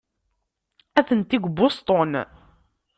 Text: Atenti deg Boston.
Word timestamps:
Atenti 0.99 1.37
deg 1.39 1.43
Boston. 1.57 2.11